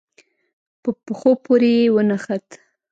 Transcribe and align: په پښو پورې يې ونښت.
په 0.81 0.89
پښو 1.03 1.31
پورې 1.43 1.71
يې 1.79 1.87
ونښت. 1.95 2.47